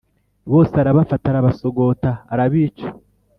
bose 0.51 0.73
arabafata 0.77 1.25
arabasogota 1.29 2.09
arabica 2.33 2.87